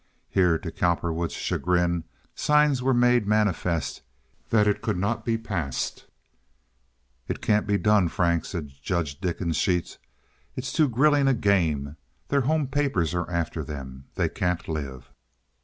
[0.31, 4.01] Here, to Cowperwood's chagrin, signs were made manifest
[4.49, 6.07] that it could not be passed.
[7.27, 9.99] "It can't be done, Frank," said Judge Dickensheets.
[10.55, 11.97] "It's too grilling a game.
[12.29, 14.05] Their home papers are after them.
[14.15, 15.11] They can't live."